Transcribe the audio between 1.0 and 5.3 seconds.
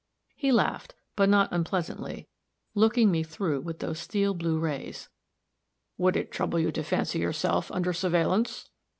but not unpleasantly, looking me through with those steel blue rays: